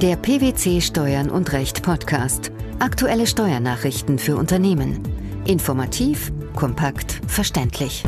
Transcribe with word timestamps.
Der 0.00 0.14
PwC 0.14 0.80
Steuern 0.80 1.28
und 1.28 1.52
Recht 1.52 1.82
Podcast. 1.82 2.52
Aktuelle 2.78 3.26
Steuernachrichten 3.26 4.20
für 4.20 4.36
Unternehmen. 4.36 5.02
Informativ, 5.44 6.30
kompakt, 6.54 7.20
verständlich. 7.26 8.04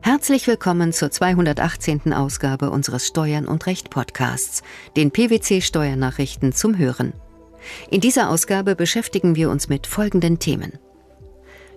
Herzlich 0.00 0.46
willkommen 0.46 0.94
zur 0.94 1.10
218. 1.10 2.14
Ausgabe 2.14 2.70
unseres 2.70 3.06
Steuern 3.06 3.46
und 3.46 3.66
Recht 3.66 3.90
Podcasts, 3.90 4.62
den 4.96 5.10
PwC 5.10 5.60
Steuernachrichten 5.60 6.54
zum 6.54 6.78
Hören. 6.78 7.12
In 7.90 8.00
dieser 8.00 8.30
Ausgabe 8.30 8.74
beschäftigen 8.74 9.36
wir 9.36 9.50
uns 9.50 9.68
mit 9.68 9.86
folgenden 9.86 10.38
Themen. 10.38 10.78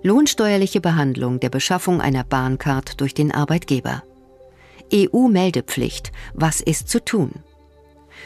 Lohnsteuerliche 0.02 0.80
Behandlung 0.80 1.42
der 1.42 1.50
Beschaffung 1.50 2.00
einer 2.00 2.24
Bahncard 2.24 3.02
durch 3.02 3.14
den 3.14 3.34
Arbeitgeber. 3.34 4.02
EU-Meldepflicht. 4.94 6.14
Was 6.34 6.62
ist 6.62 6.88
zu 6.88 7.04
tun? 7.04 7.44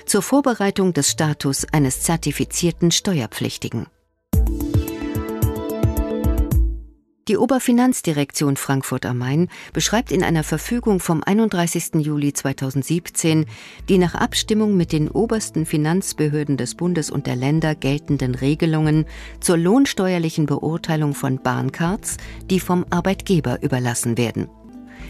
Zur 0.05 0.21
Vorbereitung 0.21 0.93
des 0.93 1.09
Status 1.09 1.65
eines 1.71 2.01
zertifizierten 2.01 2.91
Steuerpflichtigen. 2.91 3.87
Die 7.27 7.35
Oberfinanzdirektion 7.35 8.55
Frankfurt 8.55 9.05
am 9.05 9.17
Main 9.17 9.49
beschreibt 9.73 10.13
in 10.13 10.23
einer 10.23 10.45
Verfügung 10.45 11.01
vom 11.01 11.21
31. 11.21 11.95
Juli 11.95 12.31
2017 12.31 13.45
die 13.89 13.97
nach 13.97 14.15
Abstimmung 14.15 14.77
mit 14.77 14.93
den 14.93 15.09
obersten 15.09 15.65
Finanzbehörden 15.65 16.55
des 16.55 16.75
Bundes 16.75 17.09
und 17.09 17.27
der 17.27 17.35
Länder 17.35 17.75
geltenden 17.75 18.33
Regelungen 18.33 19.05
zur 19.41 19.57
lohnsteuerlichen 19.57 20.45
Beurteilung 20.45 21.13
von 21.13 21.41
Bahncards, 21.41 22.15
die 22.49 22.61
vom 22.61 22.85
Arbeitgeber 22.91 23.61
überlassen 23.61 24.17
werden. 24.17 24.47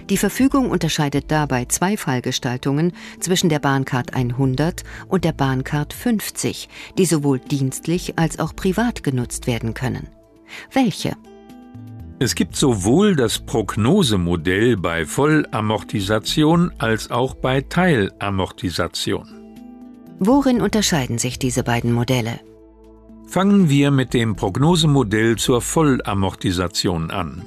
Die 0.10 0.18
Verfügung 0.18 0.70
unterscheidet 0.70 1.26
dabei 1.30 1.66
zwei 1.66 1.98
Fallgestaltungen 1.98 2.94
zwischen 3.20 3.50
der 3.50 3.60
Bahncard 3.60 4.14
100 4.14 4.84
und 5.08 5.26
der 5.26 5.34
Bahncard 5.34 5.94
50, 5.94 6.70
die 6.98 7.06
sowohl 7.06 7.40
dienstlich 7.40 8.18
als 8.18 8.40
auch 8.40 8.56
privat 8.56 9.04
genutzt 9.04 9.48
werden 9.48 9.74
können. 9.74 10.08
Welche? 10.72 11.16
Es 12.20 12.34
gibt 12.34 12.56
sowohl 12.56 13.16
das 13.16 13.38
Prognosemodell 13.38 14.76
bei 14.78 15.06
Vollamortisation 15.06 16.72
als 16.80 17.12
auch 17.12 17.36
bei 17.36 17.62
Teilamortisation. 17.62 19.28
Worin 20.20 20.62
unterscheiden 20.62 21.20
sich 21.20 21.38
diese 21.38 21.64
beiden 21.64 21.92
Modelle? 21.92 22.40
Fangen 23.28 23.70
wir 23.70 23.92
mit 23.92 24.16
dem 24.16 24.36
Prognosemodell 24.36 25.36
zur 25.36 25.62
Vollamortisation 25.62 27.12
an. 27.12 27.44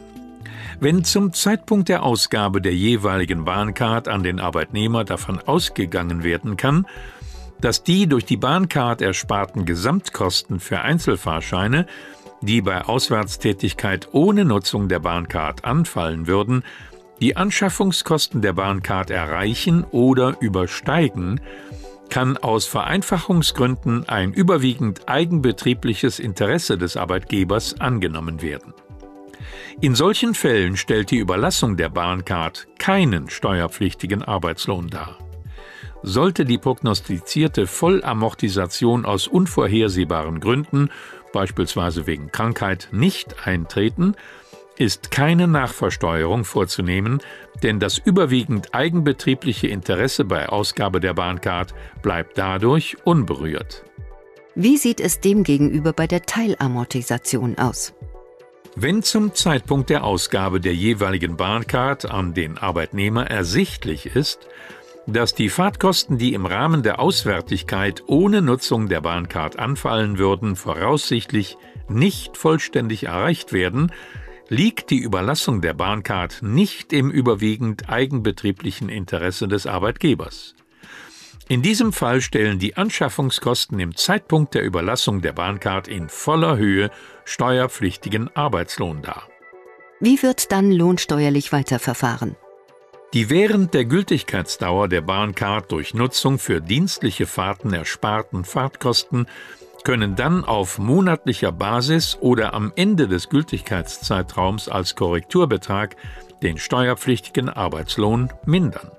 Wenn 0.80 1.04
zum 1.04 1.32
Zeitpunkt 1.32 1.88
der 1.88 2.02
Ausgabe 2.02 2.60
der 2.60 2.74
jeweiligen 2.74 3.44
Bahncard 3.44 4.08
an 4.08 4.22
den 4.22 4.40
Arbeitnehmer 4.40 5.04
davon 5.04 5.38
ausgegangen 5.38 6.24
werden 6.24 6.56
kann, 6.56 6.86
dass 7.60 7.84
die 7.84 8.06
durch 8.06 8.24
die 8.24 8.38
Bahncard 8.38 9.02
ersparten 9.02 9.66
Gesamtkosten 9.66 10.58
für 10.58 10.80
Einzelfahrscheine 10.80 11.86
die 12.42 12.62
bei 12.62 12.82
Auswärtstätigkeit 12.82 14.08
ohne 14.12 14.44
Nutzung 14.44 14.88
der 14.88 15.00
Bahncard 15.00 15.64
anfallen 15.64 16.26
würden, 16.26 16.64
die 17.20 17.36
Anschaffungskosten 17.36 18.40
der 18.40 18.54
Bahncard 18.54 19.10
erreichen 19.10 19.84
oder 19.90 20.36
übersteigen, 20.40 21.40
kann 22.08 22.38
aus 22.38 22.66
Vereinfachungsgründen 22.66 24.08
ein 24.08 24.32
überwiegend 24.32 25.08
eigenbetriebliches 25.08 26.18
Interesse 26.18 26.78
des 26.78 26.96
Arbeitgebers 26.96 27.80
angenommen 27.80 28.42
werden. 28.42 28.72
In 29.80 29.94
solchen 29.94 30.34
Fällen 30.34 30.76
stellt 30.76 31.10
die 31.10 31.18
Überlassung 31.18 31.76
der 31.76 31.88
Bahncard 31.88 32.66
keinen 32.78 33.30
steuerpflichtigen 33.30 34.22
Arbeitslohn 34.22 34.88
dar. 34.88 35.18
Sollte 36.02 36.44
die 36.44 36.58
prognostizierte 36.58 37.66
Vollamortisation 37.66 39.04
aus 39.04 39.26
unvorhersehbaren 39.26 40.40
Gründen 40.40 40.90
beispielsweise 41.32 42.06
wegen 42.06 42.30
Krankheit, 42.30 42.88
nicht 42.92 43.46
eintreten, 43.46 44.14
ist 44.76 45.10
keine 45.10 45.46
Nachversteuerung 45.46 46.44
vorzunehmen, 46.44 47.20
denn 47.62 47.80
das 47.80 47.98
überwiegend 47.98 48.74
eigenbetriebliche 48.74 49.68
Interesse 49.68 50.24
bei 50.24 50.48
Ausgabe 50.48 51.00
der 51.00 51.12
Bahncard 51.12 51.74
bleibt 52.02 52.38
dadurch 52.38 52.96
unberührt. 53.04 53.84
Wie 54.54 54.78
sieht 54.78 55.00
es 55.00 55.20
demgegenüber 55.20 55.92
bei 55.92 56.06
der 56.06 56.22
Teilamortisation 56.22 57.58
aus? 57.58 57.92
Wenn 58.82 59.02
zum 59.02 59.34
Zeitpunkt 59.34 59.90
der 59.90 60.04
Ausgabe 60.04 60.58
der 60.58 60.74
jeweiligen 60.74 61.36
Bahncard 61.36 62.10
an 62.10 62.32
den 62.32 62.56
Arbeitnehmer 62.56 63.26
ersichtlich 63.26 64.06
ist, 64.06 64.48
dass 65.06 65.34
die 65.34 65.50
Fahrtkosten, 65.50 66.16
die 66.16 66.32
im 66.32 66.46
Rahmen 66.46 66.82
der 66.82 66.98
Auswärtigkeit 66.98 68.02
ohne 68.06 68.40
Nutzung 68.40 68.88
der 68.88 69.02
Bahncard 69.02 69.58
anfallen 69.58 70.16
würden, 70.16 70.56
voraussichtlich 70.56 71.58
nicht 71.90 72.38
vollständig 72.38 73.04
erreicht 73.04 73.52
werden, 73.52 73.92
liegt 74.48 74.88
die 74.88 75.00
Überlassung 75.00 75.60
der 75.60 75.74
Bahncard 75.74 76.38
nicht 76.40 76.94
im 76.94 77.10
überwiegend 77.10 77.90
eigenbetrieblichen 77.90 78.88
Interesse 78.88 79.46
des 79.46 79.66
Arbeitgebers. 79.66 80.54
In 81.50 81.62
diesem 81.62 81.92
Fall 81.92 82.20
stellen 82.20 82.60
die 82.60 82.76
Anschaffungskosten 82.76 83.80
im 83.80 83.96
Zeitpunkt 83.96 84.54
der 84.54 84.62
Überlassung 84.62 85.20
der 85.20 85.32
Bahncard 85.32 85.88
in 85.88 86.08
voller 86.08 86.56
Höhe 86.56 86.92
steuerpflichtigen 87.24 88.30
Arbeitslohn 88.36 89.02
dar. 89.02 89.26
Wie 89.98 90.22
wird 90.22 90.52
dann 90.52 90.70
lohnsteuerlich 90.70 91.50
weiterverfahren? 91.50 92.36
Die 93.14 93.30
während 93.30 93.74
der 93.74 93.84
Gültigkeitsdauer 93.84 94.86
der 94.86 95.00
Bahncard 95.00 95.72
durch 95.72 95.92
Nutzung 95.92 96.38
für 96.38 96.60
dienstliche 96.60 97.26
Fahrten 97.26 97.72
ersparten 97.72 98.44
Fahrtkosten 98.44 99.26
können 99.82 100.14
dann 100.14 100.44
auf 100.44 100.78
monatlicher 100.78 101.50
Basis 101.50 102.16
oder 102.20 102.54
am 102.54 102.72
Ende 102.76 103.08
des 103.08 103.28
Gültigkeitszeitraums 103.28 104.68
als 104.68 104.94
Korrekturbetrag 104.94 105.96
den 106.44 106.58
steuerpflichtigen 106.58 107.48
Arbeitslohn 107.48 108.32
mindern. 108.46 108.92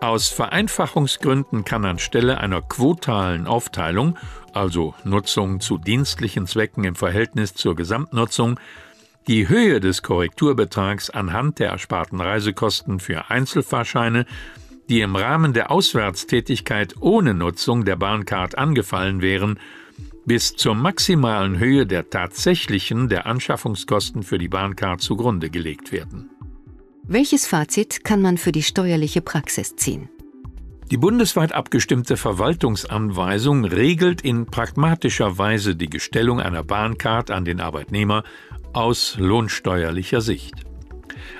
Aus 0.00 0.28
Vereinfachungsgründen 0.28 1.64
kann 1.64 1.84
anstelle 1.84 2.38
einer 2.38 2.60
quotalen 2.60 3.46
Aufteilung, 3.46 4.18
also 4.52 4.94
Nutzung 5.04 5.60
zu 5.60 5.78
dienstlichen 5.78 6.46
Zwecken 6.46 6.84
im 6.84 6.94
Verhältnis 6.94 7.54
zur 7.54 7.76
Gesamtnutzung, 7.76 8.58
die 9.28 9.48
Höhe 9.48 9.78
des 9.78 10.02
Korrekturbetrags 10.02 11.10
anhand 11.10 11.60
der 11.60 11.70
ersparten 11.70 12.20
Reisekosten 12.20 12.98
für 12.98 13.30
Einzelfahrscheine, 13.30 14.26
die 14.88 15.00
im 15.00 15.14
Rahmen 15.14 15.52
der 15.52 15.70
Auswärtstätigkeit 15.70 16.96
ohne 17.00 17.32
Nutzung 17.34 17.84
der 17.84 17.96
Bahncard 17.96 18.58
angefallen 18.58 19.22
wären, 19.22 19.60
bis 20.24 20.54
zur 20.54 20.74
maximalen 20.74 21.58
Höhe 21.58 21.86
der 21.86 22.10
tatsächlichen 22.10 23.08
der 23.08 23.26
Anschaffungskosten 23.26 24.22
für 24.22 24.38
die 24.38 24.48
Bahncard 24.48 25.00
zugrunde 25.00 25.50
gelegt 25.50 25.92
werden. 25.92 26.30
Welches 27.04 27.48
Fazit 27.48 28.04
kann 28.04 28.22
man 28.22 28.38
für 28.38 28.52
die 28.52 28.62
steuerliche 28.62 29.22
Praxis 29.22 29.74
ziehen? 29.74 30.08
Die 30.92 30.96
bundesweit 30.96 31.52
abgestimmte 31.52 32.16
Verwaltungsanweisung 32.16 33.64
regelt 33.64 34.20
in 34.20 34.46
pragmatischer 34.46 35.36
Weise 35.36 35.74
die 35.74 35.90
Gestellung 35.90 36.38
einer 36.38 36.62
Bahncard 36.62 37.32
an 37.32 37.44
den 37.44 37.60
Arbeitnehmer 37.60 38.22
aus 38.72 39.16
lohnsteuerlicher 39.18 40.20
Sicht. 40.20 40.54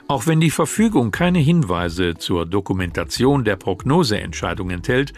Auch 0.08 0.26
wenn 0.26 0.40
die 0.40 0.50
Verfügung 0.50 1.12
keine 1.12 1.38
Hinweise 1.38 2.14
zur 2.16 2.44
Dokumentation 2.44 3.44
der 3.44 3.54
Prognoseentscheidung 3.54 4.70
enthält, 4.70 5.12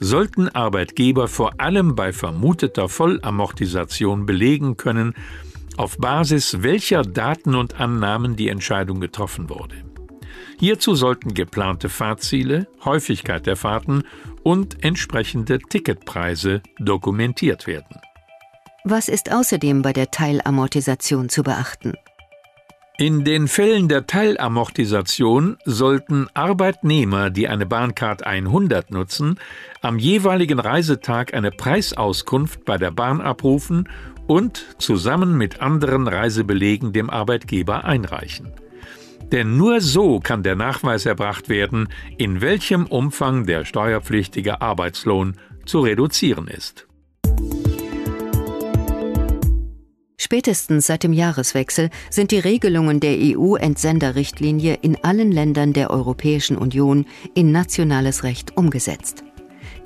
sollten 0.00 0.48
Arbeitgeber 0.48 1.28
vor 1.28 1.60
allem 1.60 1.94
bei 1.94 2.12
vermuteter 2.12 2.88
Vollamortisation 2.88 4.26
belegen 4.26 4.76
können, 4.76 5.14
auf 5.76 5.98
Basis 5.98 6.62
welcher 6.62 7.02
Daten 7.02 7.54
und 7.54 7.80
Annahmen 7.80 8.36
die 8.36 8.48
Entscheidung 8.48 9.00
getroffen 9.00 9.48
wurde. 9.48 9.76
Hierzu 10.58 10.94
sollten 10.94 11.34
geplante 11.34 11.88
Fahrziele, 11.88 12.66
Häufigkeit 12.84 13.46
der 13.46 13.56
Fahrten 13.56 14.04
und 14.42 14.84
entsprechende 14.84 15.58
Ticketpreise 15.58 16.62
dokumentiert 16.78 17.66
werden. 17.66 18.00
Was 18.84 19.08
ist 19.08 19.32
außerdem 19.32 19.82
bei 19.82 19.92
der 19.92 20.10
Teilamortisation 20.10 21.28
zu 21.28 21.42
beachten? 21.42 21.94
In 22.96 23.24
den 23.24 23.48
Fällen 23.48 23.88
der 23.88 24.06
Teilamortisation 24.06 25.56
sollten 25.64 26.28
Arbeitnehmer, 26.32 27.30
die 27.30 27.48
eine 27.48 27.66
Bahncard 27.66 28.24
100 28.24 28.92
nutzen, 28.92 29.40
am 29.82 29.98
jeweiligen 29.98 30.60
Reisetag 30.60 31.34
eine 31.34 31.50
Preisauskunft 31.50 32.64
bei 32.64 32.78
der 32.78 32.92
Bahn 32.92 33.20
abrufen 33.20 33.88
und 34.26 34.64
zusammen 34.78 35.36
mit 35.36 35.60
anderen 35.60 36.08
Reisebelegen 36.08 36.92
dem 36.92 37.10
Arbeitgeber 37.10 37.84
einreichen. 37.84 38.52
Denn 39.32 39.56
nur 39.56 39.80
so 39.80 40.20
kann 40.20 40.42
der 40.42 40.54
Nachweis 40.54 41.06
erbracht 41.06 41.48
werden, 41.48 41.88
in 42.18 42.40
welchem 42.40 42.86
Umfang 42.86 43.46
der 43.46 43.64
steuerpflichtige 43.64 44.60
Arbeitslohn 44.60 45.36
zu 45.66 45.80
reduzieren 45.80 46.46
ist. 46.46 46.86
Spätestens 50.16 50.86
seit 50.86 51.02
dem 51.02 51.12
Jahreswechsel 51.12 51.90
sind 52.08 52.30
die 52.30 52.38
Regelungen 52.38 52.98
der 52.98 53.16
EU-Entsenderrichtlinie 53.18 54.78
in 54.80 54.96
allen 55.04 55.30
Ländern 55.30 55.72
der 55.74 55.90
Europäischen 55.90 56.56
Union 56.56 57.04
in 57.34 57.52
nationales 57.52 58.24
Recht 58.24 58.56
umgesetzt. 58.56 59.22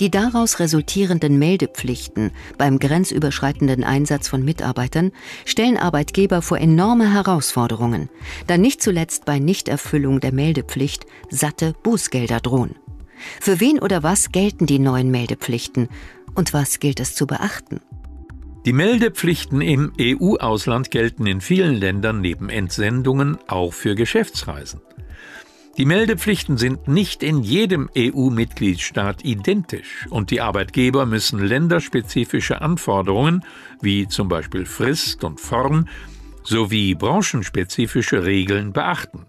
Die 0.00 0.10
daraus 0.10 0.60
resultierenden 0.60 1.40
Meldepflichten 1.40 2.30
beim 2.56 2.78
grenzüberschreitenden 2.78 3.82
Einsatz 3.82 4.28
von 4.28 4.44
Mitarbeitern 4.44 5.10
stellen 5.44 5.76
Arbeitgeber 5.76 6.40
vor 6.40 6.58
enorme 6.58 7.12
Herausforderungen, 7.12 8.08
da 8.46 8.58
nicht 8.58 8.80
zuletzt 8.80 9.24
bei 9.24 9.40
Nichterfüllung 9.40 10.20
der 10.20 10.32
Meldepflicht 10.32 11.06
satte 11.30 11.74
Bußgelder 11.82 12.38
drohen. 12.38 12.76
Für 13.40 13.58
wen 13.58 13.80
oder 13.80 14.04
was 14.04 14.30
gelten 14.30 14.66
die 14.66 14.78
neuen 14.78 15.10
Meldepflichten 15.10 15.88
und 16.36 16.52
was 16.52 16.78
gilt 16.78 17.00
es 17.00 17.16
zu 17.16 17.26
beachten? 17.26 17.80
Die 18.66 18.72
Meldepflichten 18.72 19.60
im 19.60 19.92
EU-Ausland 20.00 20.92
gelten 20.92 21.26
in 21.26 21.40
vielen 21.40 21.74
Ländern 21.74 22.20
neben 22.20 22.50
Entsendungen 22.50 23.38
auch 23.48 23.72
für 23.72 23.96
Geschäftsreisen. 23.96 24.80
Die 25.78 25.84
Meldepflichten 25.84 26.56
sind 26.56 26.88
nicht 26.88 27.22
in 27.22 27.44
jedem 27.44 27.88
EU-Mitgliedstaat 27.96 29.24
identisch 29.24 30.08
und 30.10 30.32
die 30.32 30.40
Arbeitgeber 30.40 31.06
müssen 31.06 31.38
länderspezifische 31.38 32.60
Anforderungen 32.60 33.44
wie 33.80 34.08
zum 34.08 34.26
Beispiel 34.26 34.66
Frist 34.66 35.22
und 35.22 35.40
Form 35.40 35.86
sowie 36.42 36.96
branchenspezifische 36.96 38.24
Regeln 38.24 38.72
beachten. 38.72 39.26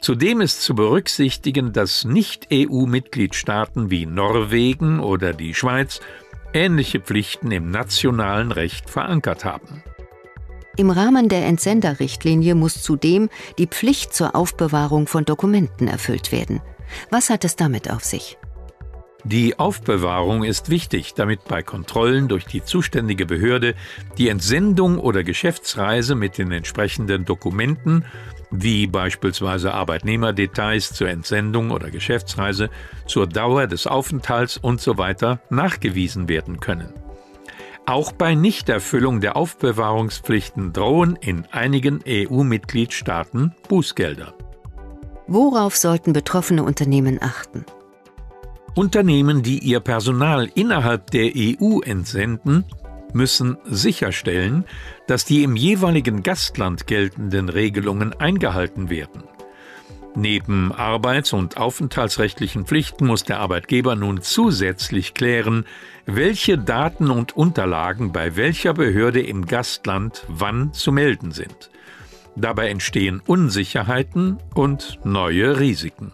Zudem 0.00 0.40
ist 0.42 0.62
zu 0.62 0.76
berücksichtigen, 0.76 1.72
dass 1.72 2.04
Nicht-EU-Mitgliedstaaten 2.04 3.90
wie 3.90 4.06
Norwegen 4.06 5.00
oder 5.00 5.32
die 5.32 5.54
Schweiz 5.54 5.98
ähnliche 6.52 7.00
Pflichten 7.00 7.50
im 7.50 7.72
nationalen 7.72 8.52
Recht 8.52 8.88
verankert 8.88 9.44
haben. 9.44 9.82
Im 10.78 10.90
Rahmen 10.90 11.28
der 11.28 11.44
Entsenderrichtlinie 11.44 12.54
muss 12.54 12.82
zudem 12.84 13.30
die 13.58 13.66
Pflicht 13.66 14.14
zur 14.14 14.36
Aufbewahrung 14.36 15.08
von 15.08 15.24
Dokumenten 15.24 15.88
erfüllt 15.88 16.30
werden. 16.30 16.60
Was 17.10 17.30
hat 17.30 17.44
es 17.44 17.56
damit 17.56 17.90
auf 17.90 18.04
sich? 18.04 18.38
Die 19.24 19.58
Aufbewahrung 19.58 20.44
ist 20.44 20.70
wichtig, 20.70 21.14
damit 21.14 21.44
bei 21.46 21.64
Kontrollen 21.64 22.28
durch 22.28 22.46
die 22.46 22.64
zuständige 22.64 23.26
Behörde 23.26 23.74
die 24.18 24.28
Entsendung 24.28 25.00
oder 25.00 25.24
Geschäftsreise 25.24 26.14
mit 26.14 26.38
den 26.38 26.52
entsprechenden 26.52 27.24
Dokumenten, 27.24 28.04
wie 28.52 28.86
beispielsweise 28.86 29.74
Arbeitnehmerdetails 29.74 30.92
zur 30.92 31.08
Entsendung 31.08 31.72
oder 31.72 31.90
Geschäftsreise, 31.90 32.70
zur 33.04 33.26
Dauer 33.26 33.66
des 33.66 33.88
Aufenthalts 33.88 34.60
usw. 34.62 35.14
So 35.18 35.38
nachgewiesen 35.50 36.28
werden 36.28 36.60
können. 36.60 36.94
Auch 37.88 38.12
bei 38.12 38.34
Nichterfüllung 38.34 39.22
der 39.22 39.34
Aufbewahrungspflichten 39.34 40.74
drohen 40.74 41.16
in 41.16 41.46
einigen 41.52 42.00
EU-Mitgliedstaaten 42.06 43.54
Bußgelder. 43.66 44.34
Worauf 45.26 45.74
sollten 45.74 46.12
betroffene 46.12 46.64
Unternehmen 46.64 47.18
achten? 47.22 47.64
Unternehmen, 48.74 49.42
die 49.42 49.60
ihr 49.60 49.80
Personal 49.80 50.50
innerhalb 50.54 51.10
der 51.12 51.32
EU 51.34 51.80
entsenden, 51.80 52.66
müssen 53.14 53.56
sicherstellen, 53.64 54.66
dass 55.06 55.24
die 55.24 55.42
im 55.42 55.56
jeweiligen 55.56 56.22
Gastland 56.22 56.86
geltenden 56.88 57.48
Regelungen 57.48 58.12
eingehalten 58.12 58.90
werden. 58.90 59.22
Neben 60.14 60.72
arbeits- 60.72 61.32
und 61.32 61.58
aufenthaltsrechtlichen 61.58 62.66
Pflichten 62.66 63.06
muss 63.06 63.24
der 63.24 63.40
Arbeitgeber 63.40 63.94
nun 63.94 64.22
zusätzlich 64.22 65.14
klären, 65.14 65.64
welche 66.06 66.58
Daten 66.58 67.10
und 67.10 67.36
Unterlagen 67.36 68.12
bei 68.12 68.34
welcher 68.36 68.74
Behörde 68.74 69.20
im 69.20 69.46
Gastland 69.46 70.24
wann 70.28 70.72
zu 70.72 70.92
melden 70.92 71.32
sind. 71.32 71.70
Dabei 72.34 72.68
entstehen 72.68 73.20
Unsicherheiten 73.26 74.38
und 74.54 75.00
neue 75.04 75.58
Risiken. 75.58 76.12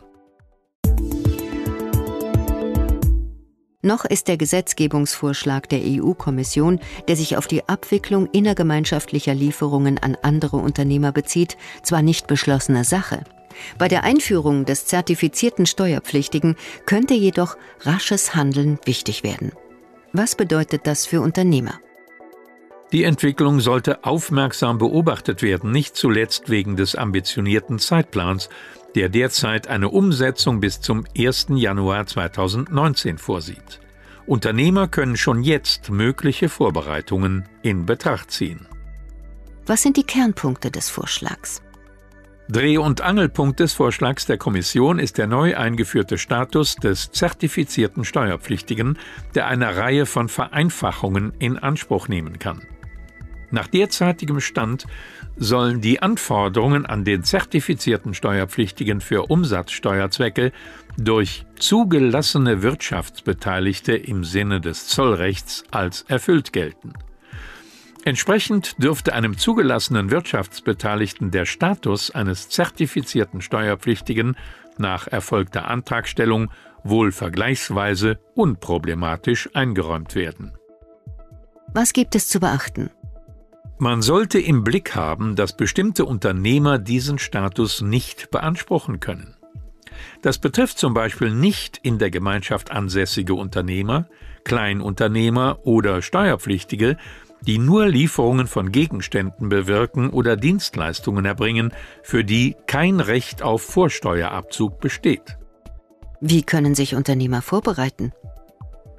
Noch 3.84 4.06
ist 4.06 4.28
der 4.28 4.38
Gesetzgebungsvorschlag 4.38 5.68
der 5.68 5.80
EU-Kommission, 5.82 6.80
der 7.06 7.16
sich 7.16 7.36
auf 7.36 7.46
die 7.46 7.68
Abwicklung 7.68 8.26
innergemeinschaftlicher 8.32 9.34
Lieferungen 9.34 9.98
an 9.98 10.16
andere 10.22 10.56
Unternehmer 10.56 11.12
bezieht, 11.12 11.58
zwar 11.82 12.00
nicht 12.00 12.26
beschlossene 12.26 12.84
Sache. 12.84 13.24
Bei 13.78 13.88
der 13.88 14.04
Einführung 14.04 14.64
des 14.64 14.86
zertifizierten 14.86 15.66
Steuerpflichtigen 15.66 16.56
könnte 16.86 17.14
jedoch 17.14 17.56
rasches 17.80 18.34
Handeln 18.34 18.78
wichtig 18.84 19.22
werden. 19.22 19.52
Was 20.12 20.36
bedeutet 20.36 20.86
das 20.86 21.06
für 21.06 21.20
Unternehmer? 21.20 21.80
Die 22.92 23.02
Entwicklung 23.02 23.58
sollte 23.58 24.04
aufmerksam 24.04 24.78
beobachtet 24.78 25.42
werden, 25.42 25.72
nicht 25.72 25.96
zuletzt 25.96 26.48
wegen 26.48 26.76
des 26.76 26.94
ambitionierten 26.94 27.80
Zeitplans, 27.80 28.48
der 28.94 29.08
derzeit 29.08 29.66
eine 29.66 29.88
Umsetzung 29.88 30.60
bis 30.60 30.80
zum 30.80 31.04
1. 31.18 31.46
Januar 31.56 32.06
2019 32.06 33.18
vorsieht. 33.18 33.80
Unternehmer 34.26 34.86
können 34.86 35.16
schon 35.16 35.42
jetzt 35.42 35.90
mögliche 35.90 36.48
Vorbereitungen 36.48 37.48
in 37.62 37.84
Betracht 37.84 38.30
ziehen. 38.30 38.68
Was 39.66 39.82
sind 39.82 39.96
die 39.96 40.04
Kernpunkte 40.04 40.70
des 40.70 40.88
Vorschlags? 40.88 41.63
Dreh- 42.48 42.76
und 42.76 43.00
Angelpunkt 43.00 43.58
des 43.60 43.72
Vorschlags 43.72 44.26
der 44.26 44.36
Kommission 44.36 44.98
ist 44.98 45.16
der 45.16 45.26
neu 45.26 45.56
eingeführte 45.56 46.18
Status 46.18 46.76
des 46.76 47.10
zertifizierten 47.10 48.04
Steuerpflichtigen, 48.04 48.98
der 49.34 49.46
eine 49.46 49.76
Reihe 49.76 50.04
von 50.04 50.28
Vereinfachungen 50.28 51.32
in 51.38 51.58
Anspruch 51.58 52.08
nehmen 52.08 52.38
kann. 52.38 52.60
Nach 53.50 53.66
derzeitigem 53.66 54.40
Stand 54.40 54.86
sollen 55.36 55.80
die 55.80 56.02
Anforderungen 56.02 56.84
an 56.84 57.04
den 57.04 57.22
zertifizierten 57.22 58.12
Steuerpflichtigen 58.12 59.00
für 59.00 59.30
Umsatzsteuerzwecke 59.30 60.52
durch 60.98 61.46
zugelassene 61.58 62.62
Wirtschaftsbeteiligte 62.62 63.96
im 63.96 64.22
Sinne 64.22 64.60
des 64.60 64.88
Zollrechts 64.88 65.64
als 65.70 66.02
erfüllt 66.08 66.52
gelten. 66.52 66.92
Entsprechend 68.04 68.82
dürfte 68.82 69.14
einem 69.14 69.38
zugelassenen 69.38 70.10
Wirtschaftsbeteiligten 70.10 71.30
der 71.30 71.46
Status 71.46 72.10
eines 72.10 72.50
zertifizierten 72.50 73.40
Steuerpflichtigen 73.40 74.36
nach 74.76 75.06
erfolgter 75.06 75.68
Antragstellung 75.68 76.50
wohl 76.82 77.12
vergleichsweise 77.12 78.18
unproblematisch 78.34 79.48
eingeräumt 79.54 80.14
werden. 80.14 80.52
Was 81.72 81.94
gibt 81.94 82.14
es 82.14 82.28
zu 82.28 82.40
beachten? 82.40 82.90
Man 83.78 84.02
sollte 84.02 84.38
im 84.38 84.64
Blick 84.64 84.94
haben, 84.94 85.34
dass 85.34 85.56
bestimmte 85.56 86.04
Unternehmer 86.04 86.78
diesen 86.78 87.18
Status 87.18 87.80
nicht 87.80 88.30
beanspruchen 88.30 89.00
können. 89.00 89.34
Das 90.20 90.38
betrifft 90.38 90.78
zum 90.78 90.92
Beispiel 90.92 91.30
nicht 91.30 91.78
in 91.82 91.98
der 91.98 92.10
Gemeinschaft 92.10 92.70
ansässige 92.70 93.34
Unternehmer, 93.34 94.06
Kleinunternehmer 94.44 95.60
oder 95.64 96.02
Steuerpflichtige, 96.02 96.98
die 97.46 97.58
nur 97.58 97.86
Lieferungen 97.86 98.46
von 98.46 98.72
Gegenständen 98.72 99.48
bewirken 99.48 100.10
oder 100.10 100.36
Dienstleistungen 100.36 101.24
erbringen, 101.24 101.72
für 102.02 102.24
die 102.24 102.56
kein 102.66 103.00
Recht 103.00 103.42
auf 103.42 103.62
Vorsteuerabzug 103.62 104.80
besteht. 104.80 105.38
Wie 106.20 106.42
können 106.42 106.74
sich 106.74 106.94
Unternehmer 106.94 107.42
vorbereiten? 107.42 108.12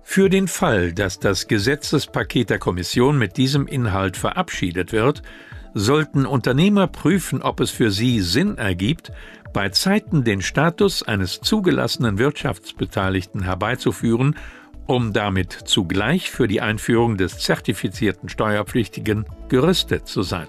Für 0.04 0.30
den 0.30 0.48
Fall, 0.48 0.94
dass 0.94 1.20
das 1.20 1.48
Gesetzespaket 1.48 2.52
der 2.52 2.60
Kommission 2.60 3.18
mit 3.18 3.38
diesem 3.38 3.66
Inhalt 3.66 4.18
verabschiedet 4.18 4.92
wird, 4.92 5.24
sollten 5.74 6.26
Unternehmer 6.26 6.88
prüfen, 6.88 7.42
ob 7.42 7.60
es 7.60 7.72
für 7.72 7.92
sie 7.92 8.22
Sinn 8.22 8.58
ergibt, 8.58 9.12
bei 9.52 9.70
Zeiten 9.70 10.24
den 10.24 10.42
Status 10.42 11.02
eines 11.02 11.42
zugelassenen 11.42 12.18
Wirtschaftsbeteiligten 12.18 13.44
herbeizuführen 13.44 14.36
um 14.88 15.14
damit 15.14 15.52
zugleich 15.52 16.30
für 16.30 16.48
die 16.48 16.62
Einführung 16.62 17.18
des 17.18 17.40
zertifizierten 17.40 18.30
Steuerpflichtigen 18.30 19.26
gerüstet 19.50 20.08
zu 20.08 20.22
sein. 20.22 20.48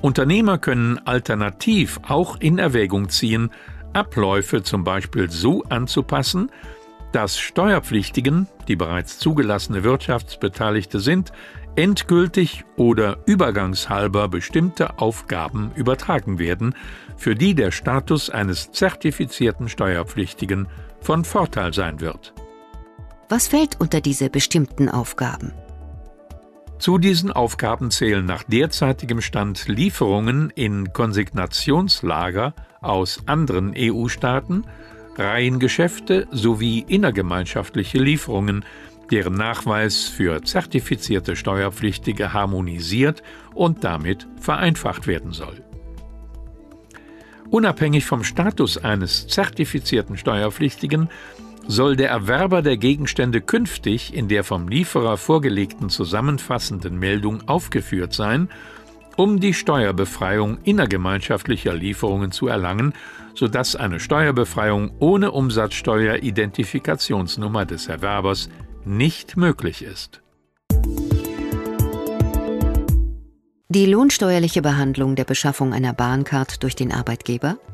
Unternehmer 0.00 0.58
können 0.58 0.98
alternativ 1.06 1.98
auch 2.06 2.38
in 2.40 2.58
Erwägung 2.58 3.08
ziehen, 3.08 3.50
Abläufe 3.94 4.62
zum 4.62 4.84
Beispiel 4.84 5.30
so 5.30 5.62
anzupassen, 5.64 6.50
dass 7.12 7.38
Steuerpflichtigen, 7.38 8.48
die 8.66 8.76
bereits 8.76 9.18
zugelassene 9.18 9.84
Wirtschaftsbeteiligte 9.84 10.98
sind, 10.98 11.32
endgültig 11.76 12.64
oder 12.76 13.18
übergangshalber 13.26 14.28
bestimmte 14.28 14.98
Aufgaben 14.98 15.72
übertragen 15.74 16.38
werden, 16.38 16.74
für 17.16 17.34
die 17.34 17.54
der 17.54 17.70
Status 17.70 18.30
eines 18.30 18.72
zertifizierten 18.72 19.68
Steuerpflichtigen 19.68 20.68
von 21.00 21.24
Vorteil 21.24 21.72
sein 21.72 22.00
wird. 22.00 22.34
Was 23.28 23.48
fällt 23.48 23.80
unter 23.80 24.00
diese 24.00 24.28
bestimmten 24.28 24.88
Aufgaben? 24.88 25.52
Zu 26.78 26.98
diesen 26.98 27.32
Aufgaben 27.32 27.90
zählen 27.90 28.24
nach 28.26 28.42
derzeitigem 28.42 29.20
Stand 29.20 29.68
Lieferungen 29.68 30.50
in 30.50 30.92
Konsignationslager 30.92 32.54
aus 32.80 33.22
anderen 33.26 33.74
EU-Staaten, 33.76 34.66
Reihengeschäfte 35.16 36.26
sowie 36.32 36.84
innergemeinschaftliche 36.86 37.98
Lieferungen, 37.98 38.64
deren 39.10 39.34
Nachweis 39.34 40.04
für 40.04 40.42
zertifizierte 40.42 41.36
Steuerpflichtige 41.36 42.32
harmonisiert 42.32 43.22
und 43.54 43.84
damit 43.84 44.26
vereinfacht 44.40 45.06
werden 45.06 45.32
soll. 45.32 45.62
Unabhängig 47.50 48.04
vom 48.04 48.24
Status 48.24 48.78
eines 48.78 49.28
zertifizierten 49.28 50.16
Steuerpflichtigen 50.16 51.08
soll 51.66 51.96
der 51.96 52.10
Erwerber 52.10 52.62
der 52.62 52.76
Gegenstände 52.76 53.40
künftig 53.40 54.14
in 54.14 54.28
der 54.28 54.44
vom 54.44 54.68
Lieferer 54.68 55.16
vorgelegten 55.16 55.88
zusammenfassenden 55.88 56.96
Meldung 56.98 57.48
aufgeführt 57.48 58.12
sein, 58.12 58.50
um 59.16 59.40
die 59.40 59.54
Steuerbefreiung 59.54 60.58
innergemeinschaftlicher 60.64 61.72
Lieferungen 61.74 62.32
zu 62.32 62.48
erlangen, 62.48 62.92
sodass 63.34 63.76
eine 63.76 64.00
Steuerbefreiung 64.00 64.90
ohne 64.98 65.30
Umsatzsteueridentifikationsnummer 65.30 67.64
des 67.64 67.86
Erwerbers 67.88 68.50
nicht 68.84 69.36
möglich 69.36 69.82
ist. 69.82 70.23
Die 73.68 73.86
lohnsteuerliche 73.86 74.62
Behandlung 74.62 75.16
der 75.16 75.24
Beschaffung 75.24 75.72
einer 75.72 75.92
Bahncard 75.92 76.62
durch 76.62 76.76
den 76.76 76.92
Arbeitgeber– 76.92 77.58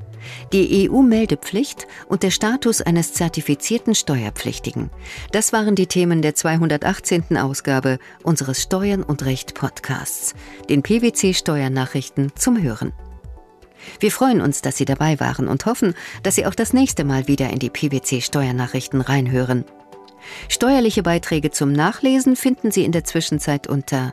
die 0.52 0.88
EU-Meldepflicht 0.90 1.87
und 2.09 2.23
der 2.23 2.30
Status 2.30 2.80
eines 2.80 3.12
zertifizierten 3.12 3.94
Steuerpflichtigen. 3.94 4.90
Das 5.32 5.52
waren 5.52 5.75
die 5.75 5.87
Themen 5.87 6.23
der 6.23 6.35
218. 6.35 7.37
Ausgabe 7.37 7.99
unseres 8.23 8.62
Steuern 8.62 9.02
und 9.02 9.25
Recht 9.25 9.54
Podcasts, 9.54 10.35
den 10.68 10.82
PwC 10.82 11.35
Steuernachrichten 11.35 12.32
zum 12.37 12.62
Hören. 12.62 12.92
Wir 13.99 14.11
freuen 14.11 14.42
uns, 14.42 14.61
dass 14.61 14.76
Sie 14.76 14.85
dabei 14.85 15.18
waren 15.20 15.49
und 15.49 15.64
hoffen, 15.64 15.94
dass 16.23 16.35
Sie 16.35 16.44
auch 16.44 16.54
das 16.54 16.75
nächste 16.75 17.04
Mal 17.04 17.28
wieder 17.28 17.49
in 17.50 17.59
die 17.59 17.70
PwC 17.70 18.20
Steuernachrichten 18.20 19.00
reinhören. 19.00 19.64
Steuerliche 20.49 21.02
Beiträge 21.02 21.50
zum 21.50 21.73
Nachlesen 21.73 22.37
finden 22.37 22.70
Sie 22.70 22.85
in 22.85 22.92
der 22.92 23.04
Zwischenzeit 23.04 23.66
unter 23.66 24.12